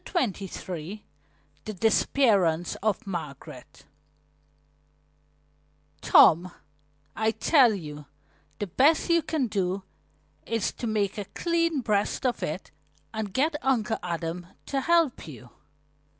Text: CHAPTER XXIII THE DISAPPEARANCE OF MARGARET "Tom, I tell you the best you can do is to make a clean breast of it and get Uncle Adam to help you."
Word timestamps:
CHAPTER 0.03 0.47
XXIII 0.47 1.05
THE 1.65 1.73
DISAPPEARANCE 1.75 2.73
OF 2.81 3.05
MARGARET 3.05 3.85
"Tom, 6.01 6.51
I 7.15 7.29
tell 7.29 7.75
you 7.75 8.07
the 8.57 8.65
best 8.65 9.11
you 9.11 9.21
can 9.21 9.45
do 9.45 9.83
is 10.47 10.71
to 10.71 10.87
make 10.87 11.19
a 11.19 11.25
clean 11.25 11.81
breast 11.81 12.25
of 12.25 12.41
it 12.41 12.71
and 13.13 13.31
get 13.31 13.53
Uncle 13.61 13.99
Adam 14.01 14.47
to 14.65 14.81
help 14.81 15.27
you." 15.27 15.51